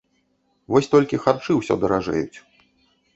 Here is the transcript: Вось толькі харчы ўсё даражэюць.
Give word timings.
Вось 0.75 0.87
толькі 0.93 1.19
харчы 1.25 1.51
ўсё 1.59 1.77
даражэюць. 1.83 2.37